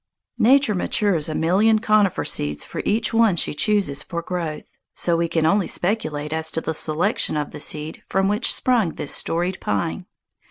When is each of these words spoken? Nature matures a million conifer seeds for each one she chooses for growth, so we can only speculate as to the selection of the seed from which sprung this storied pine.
Nature 0.39 0.73
matures 0.73 1.29
a 1.29 1.35
million 1.35 1.77
conifer 1.77 2.25
seeds 2.25 2.63
for 2.65 2.81
each 2.85 3.13
one 3.13 3.35
she 3.35 3.53
chooses 3.53 4.01
for 4.01 4.23
growth, 4.23 4.65
so 4.95 5.15
we 5.15 5.27
can 5.27 5.45
only 5.45 5.67
speculate 5.67 6.33
as 6.33 6.49
to 6.49 6.59
the 6.59 6.73
selection 6.73 7.37
of 7.37 7.51
the 7.51 7.59
seed 7.59 8.01
from 8.09 8.27
which 8.27 8.51
sprung 8.51 8.95
this 8.95 9.13
storied 9.13 9.59
pine. 9.61 10.07